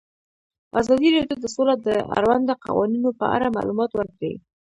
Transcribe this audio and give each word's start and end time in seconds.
ازادي 0.79 1.07
راډیو 1.15 1.37
د 1.41 1.45
سوله 1.55 1.75
د 1.87 1.87
اړونده 2.17 2.53
قوانینو 2.65 3.09
په 3.19 3.25
اړه 3.35 3.53
معلومات 3.57 3.91
ورکړي. 3.93 4.33